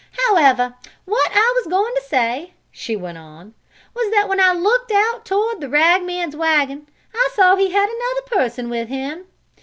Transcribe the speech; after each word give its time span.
"However, 0.29 0.73
what 1.05 1.29
I 1.31 1.53
was 1.57 1.67
going 1.71 1.93
to 1.93 2.01
say," 2.01 2.53
she 2.71 2.95
went 2.95 3.19
on, 3.19 3.53
"was 3.93 4.09
that 4.09 4.27
when 4.27 4.39
I 4.39 4.51
looked 4.51 4.91
out 4.91 5.25
toward 5.25 5.61
the 5.61 5.69
rag 5.69 6.01
man's 6.01 6.35
wagon, 6.35 6.89
I 7.13 7.29
saw 7.35 7.55
he 7.55 7.69
had 7.69 7.87
another 7.87 8.35
person 8.43 8.67
with 8.71 8.87
him. 8.87 9.25